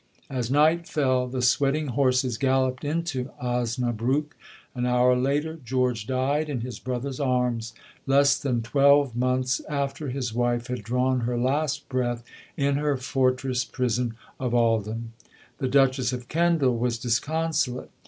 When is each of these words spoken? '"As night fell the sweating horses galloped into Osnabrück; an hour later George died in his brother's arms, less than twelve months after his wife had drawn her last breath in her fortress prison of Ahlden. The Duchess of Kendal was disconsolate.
'"As 0.31 0.49
night 0.49 0.87
fell 0.87 1.27
the 1.27 1.43
sweating 1.43 1.89
horses 1.89 2.39
galloped 2.39 2.83
into 2.83 3.25
Osnabrück; 3.39 4.35
an 4.73 4.87
hour 4.87 5.15
later 5.15 5.59
George 5.63 6.07
died 6.07 6.49
in 6.49 6.61
his 6.61 6.79
brother's 6.79 7.19
arms, 7.19 7.73
less 8.07 8.35
than 8.39 8.63
twelve 8.63 9.15
months 9.15 9.61
after 9.69 10.09
his 10.09 10.33
wife 10.33 10.65
had 10.69 10.81
drawn 10.83 11.19
her 11.19 11.37
last 11.37 11.87
breath 11.87 12.23
in 12.57 12.77
her 12.77 12.97
fortress 12.97 13.63
prison 13.63 14.15
of 14.39 14.55
Ahlden. 14.55 15.09
The 15.59 15.67
Duchess 15.67 16.11
of 16.13 16.27
Kendal 16.27 16.79
was 16.79 16.97
disconsolate. 16.97 17.91